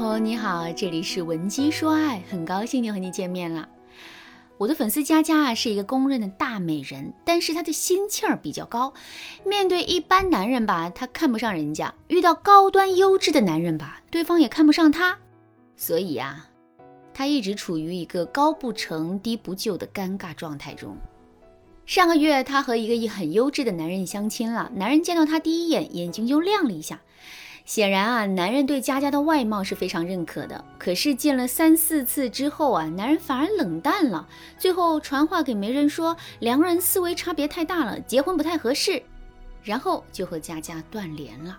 [0.00, 3.68] 朋友你好，这里是文姬说爱，很高兴又和你见面了。
[4.56, 8.94] 我的粉丝佳佳啊，是一个公认的大美人，但是她的心气儿比较高。
[9.44, 15.18] 面对一般男人吧，她看不上人家；遇到高端优质的男人吧，对方也看不上她。
[15.76, 16.48] 所以啊，
[17.12, 20.96] 她一直处于一个高不成低不就的尴尬状态中。
[21.84, 27.02] 上个月，她和一个很优质的男人相亲了，男人见到她第一眼，眼睛就亮了一下。
[27.70, 30.64] 显然啊，男人对佳佳的外貌是非常认可的。
[30.76, 34.28] 可是见了三四次之后啊，男人反而冷淡了。
[34.58, 39.00] 最后传话给媒人说，两个人思维差别太大了，结婚不太合适，
[39.62, 41.56] 然后就和佳佳断联了。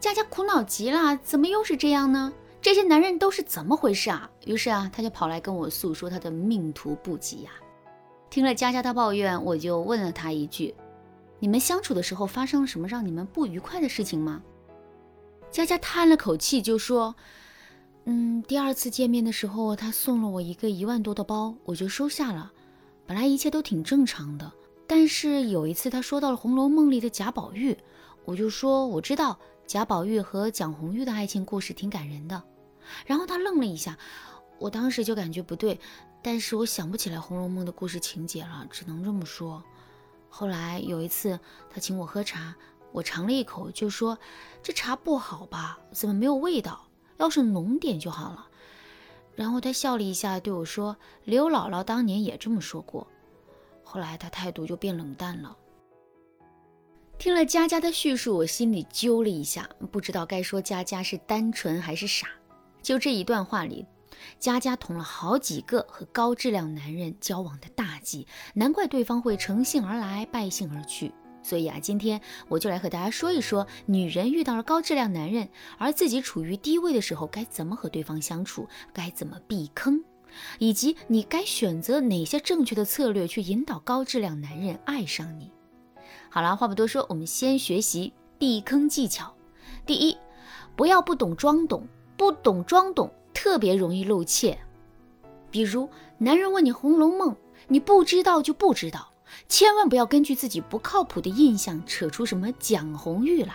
[0.00, 2.32] 佳佳苦恼极了，怎么又是这样呢？
[2.60, 4.28] 这些男人都是怎么回事啊？
[4.44, 7.50] 于是啊，他就跑来跟我诉说他的命途不吉呀。
[8.28, 10.74] 听了佳佳的抱怨，我就问了他一句
[11.38, 14.42] ：“你们相处的时候发生了什么让你们不愉快的事情吗？”
[15.50, 17.16] 佳佳叹了口气，就说
[18.04, 22.52] ：“嗯，第二次见面的时候，他送了我一个一万多的包，我就收下了。
[23.06, 24.52] 本来一切都挺正常的，
[24.86, 27.76] 但是有一次他说到了《红楼梦》里的贾宝玉，
[28.24, 32.40] 我就说我知道贾宝玉和蒋红玉的爱情故事挺感人的。
[33.06, 33.98] 然后他愣了一下，
[34.58, 35.80] 我当时就感觉不对，
[36.22, 39.62] 但是我想不起来《红楼梦》的故事情节了，只能这么说。
[40.28, 41.40] 后来有一次
[41.70, 42.54] 他请我喝茶。”
[42.92, 44.18] 我尝了一口，就说
[44.62, 45.78] ：“这茶不好吧？
[45.92, 46.86] 怎么没有味道？
[47.18, 48.46] 要是浓点就好了。”
[49.36, 53.06] 然后他笑了一下，对我说：“刘姥姥当年也这么说过。”
[53.84, 55.56] 后来他态度就变冷淡了。
[57.18, 62.28] 听了佳佳的叙述，我心里揪了一下，不知道该说佳佳是单纯还是傻。
[62.82, 63.84] 就这一段话里，
[64.38, 71.12] 佳佳捅了好几个和高质量男人交往的大忌，难怪对方会乘兴而来，败兴而去。
[71.42, 80.04] 所以啊，今天我就来和大家说一说，女人遇到了高质量男人，而自己处于低位的时候，该怎么和对方相处，该怎么避坑，
[80.58, 85.50] 以及你该选择哪些正确的策略去引导高质量男人爱上你。
[86.28, 89.32] 好了，话不多说，我们先学习避坑技巧。
[89.86, 90.16] 第一，
[90.76, 94.58] 不要不懂装懂，不懂装懂特别容易露怯。
[95.50, 95.88] 比如，
[96.18, 97.32] 男人问你《红楼梦》，
[97.68, 99.10] 你不知道就不知道。
[99.48, 103.54] 千万不要根据自己不靠谱的印象扯出什么蒋红玉来。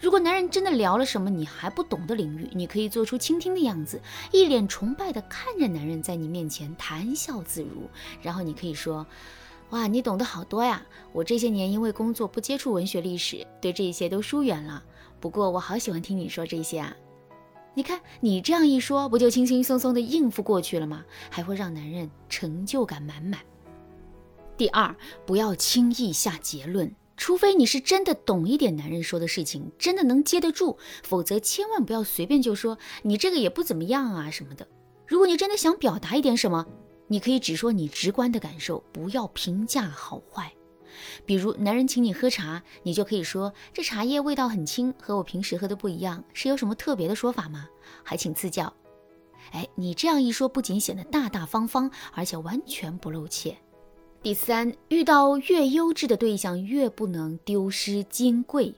[0.00, 4.00] 如果男人真的聊了什么你还不懂的领域，你可以做出倾听的样子，
[4.30, 7.88] 一脸崇拜地看着男人在你面前谈笑自如。
[8.22, 9.06] 然后你可以说
[9.70, 10.82] ：“哇，你懂得好多呀！
[11.12, 14.82] 我这些年因为工作不接触文学历史，对这些都疏远了。
[15.18, 16.94] 不过我好喜欢听你说这些啊！
[17.74, 21.04] 你看你这样一说，不就轻轻松松地应付过去了吗？
[21.30, 23.40] 还会让男人成就感满满。”
[24.56, 24.94] 第二，
[25.26, 34.66] 不要轻易下结论，除非你是真的懂一点男人说的事情，真的能接得住，否则千万不要随便就说你这个也不怎么样啊什么的。
[35.06, 36.66] 如果你真的想表达一点什么，
[37.08, 40.52] 你可以只说你直观的感受，不要评价好坏。
[41.26, 47.68] 比如男人请你喝茶，你就可以说这茶叶味道很轻，和我平时喝的不一样，是有什么特别的说法吗？
[48.04, 48.72] 还请赐教。
[49.50, 53.58] 哎，你这样一说，不仅显得大大方方，而且完全不露怯。
[54.24, 58.72] 第三，遇到越优质的对象，越不能丢失金贵。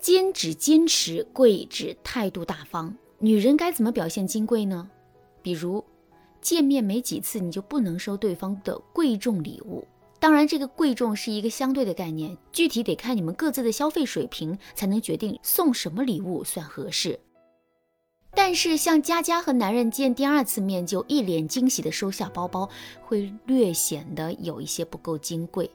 [0.00, 2.92] 金指矜持，贵指态度大方。
[3.20, 4.90] 女人该怎么表现金贵呢？
[5.42, 5.84] 比如，
[6.40, 9.86] 见面没几次，你就不能收对方的贵重礼物。
[10.18, 17.16] 当然，这个贵重是一个相对的概念，具体得看你们各自的消费水平，才能决定送什么礼物算合适。
[18.36, 22.68] 但是，像佳佳和男人见第二次面就一脸惊喜的收下包包，
[23.00, 25.70] 会略显得有一些不够金贵。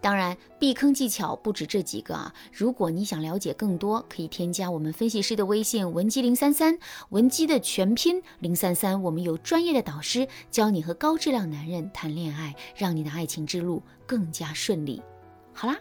[0.00, 2.34] 当然，避坑技巧不止这几个啊！
[2.52, 6.78] 如果你想了解更多，可以添加我们分析师的微信文姬零三三，
[7.10, 15.02] 文姬的全拼零三三，我们有专业的导师教你和高质量男人谈恋爱，让你的爱情之路更加顺利。
[15.60, 15.76] 好啦，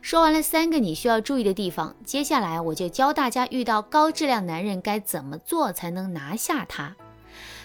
[0.00, 6.94] 说完了三个你需要注意的地方，接下来我就教大家遇到高质量男人该怎么做才能拿下他。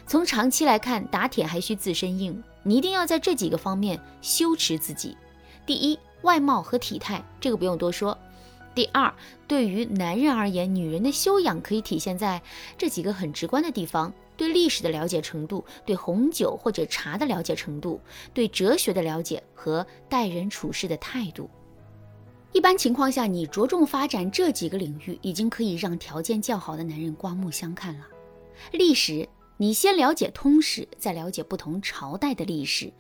[0.07, 5.15] 从长期来看，打铁还需自身硬，你一定要在这几个方面修持自己。
[5.67, 8.17] 第一，外貌和体态，这个不用多说。
[8.73, 9.13] 第二，
[9.47, 12.41] 对于男人而言，女人的修养可以体现在
[12.79, 14.11] 这几个很直观的地方。
[14.35, 18.01] 对历史的了解程度，对红酒或者茶的了解程度，
[18.33, 21.47] 对哲学的了解和待人处事的态度。
[22.51, 28.07] 一般情况下，你着重发展这几个领域，已经可以让条件较好的男人刮目相看了。
[28.71, 32.91] 历史，你先了解通史，再了解不同朝代的历史；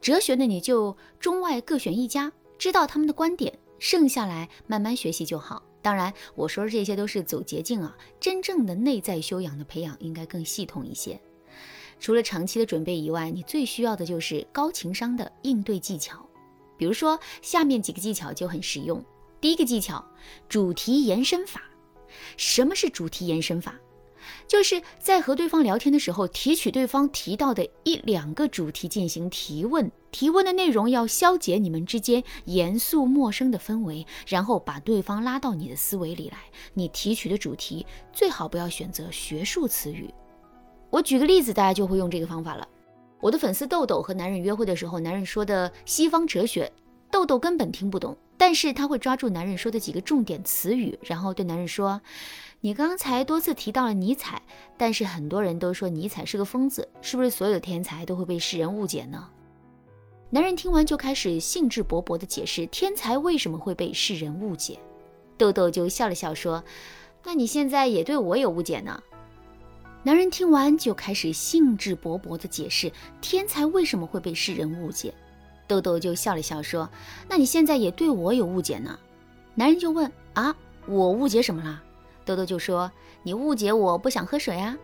[0.00, 3.58] 哲学呢，你就中外各选一家，知道他们的观点。
[3.80, 5.62] 剩下来慢慢学习就好。
[5.82, 11.20] 当然，我说的这些都是走捷径啊，真正的内在修养的培养应该更系统一些。
[11.98, 16.26] 除了长期的准备以外，你最需要的就是高情商的应对技巧。
[16.76, 19.04] 比如说，下面几个技巧就很实用。
[19.40, 20.04] 第一个技巧，
[20.48, 21.62] 主题延伸法。
[22.36, 23.74] 什么是主题延伸法？
[24.48, 29.90] 就是在和对方聊天的时候，提取对方提到的一两个主题进行提问。
[30.10, 36.38] 提问的内容要消解你们之间严肃陌生的氛围，然后把对方拉到你的思维里来。
[36.72, 40.08] 你提取的主题最好不要选择学术词语。
[40.88, 42.66] 我举个例子，大家就会用这个方法了。
[43.24, 46.70] 我的粉丝豆豆和男人约会的时候，男人说的西方哲学，
[47.10, 52.02] 豆豆根本听不懂，但是他会抓住男人说的几个重点词语，然后对男人说。
[52.60, 54.42] 你刚才多次提到了尼采，
[54.76, 59.26] 但是很多人都说尼采是个疯子，是不是所有的天才都会被世人误解呢？
[60.28, 64.78] 男人听完就开始兴致勃勃地解释天才为什么会被世人误解。
[65.38, 66.62] 豆豆就笑了笑说
[67.24, 69.02] ：“那你现在也对我有误解呢？”
[70.06, 72.92] 男人听完就开始兴致勃勃地解释
[73.22, 75.14] 天才为什么会被世人误解。
[75.66, 76.86] 豆豆就笑了笑说
[77.26, 78.98] ：“那你现在也对我有误解呢？”
[79.56, 80.54] 男人就问：“啊，
[80.86, 81.82] 我误解什么了？”
[82.26, 82.92] 豆豆就说
[83.24, 84.76] ：“你误解我不想喝水啊。”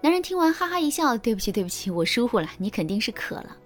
[0.00, 3.56] 男人听完哈哈一笑：“对不起，对不起，我疏忽了，你肯定是渴了。”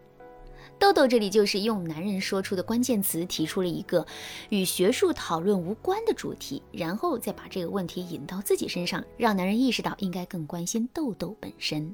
[0.78, 4.06] 豆豆这里就是用男人说出的关键词提出了一个
[4.48, 11.92] 与学术讨论无关的主题，然后再把这个问题引到自己身上，让男人意识到应该更关心豆豆本身。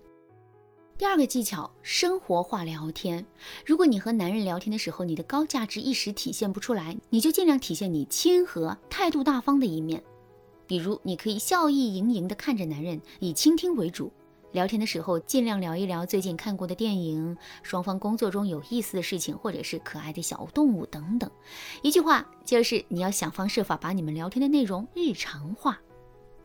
[0.98, 3.24] 第二个技巧：生活化聊天。
[3.64, 10.02] 如果你和男人聊天的时候，你的高价值一时体现不出来，你就尽量体现你亲和、态度大方的一面。
[10.66, 14.12] 比如，你可以笑意盈盈地看着男人，以倾听为主。
[14.54, 21.28] 聊天的时候，尽量聊一聊最近看过的电影、双方工作中有意思的事情，或者是可爱的小动物等等。
[21.82, 25.76] 一句话就是，你要想方设法把你们聊天的内容日常化。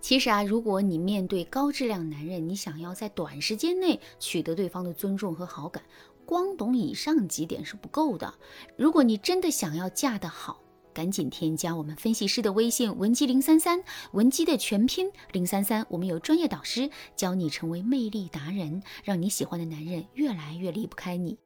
[0.01, 5.83] 其实啊，如果你面对高质量男人，你想要在短时间内取得对方的尊重和好感，
[6.25, 8.33] 光懂以上几点是不够的。
[8.75, 10.59] 如果你真的想要嫁得好，
[10.93, 21.37] 赶紧添加我们分析师的微信文姬零三三，文姬的全拼零三三，我们有专业导师教你成为魅力达人，让你喜欢的男人越来越离不开你。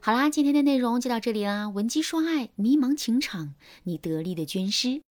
[0.00, 3.54] 好啦，今天的内容就到这里啦，文姬说爱，迷茫情场，
[3.84, 5.02] 你得力的军师。